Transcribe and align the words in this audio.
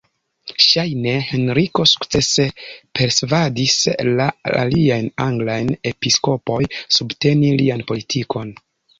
Ŝajne 0.65 1.11
Henriko 1.25 1.83
sukcese 1.89 2.45
persvadis 2.99 3.75
la 4.07 4.25
aliajn 4.61 5.09
anglajn 5.25 5.69
episkopojn 5.91 6.71
subteni 6.97 7.53
lian 7.61 7.85
politikon. 7.93 8.51